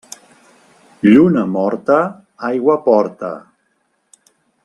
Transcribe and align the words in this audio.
Lluna 1.09 1.43
morta 1.57 1.99
aigua 2.49 2.79
porta. 2.89 3.31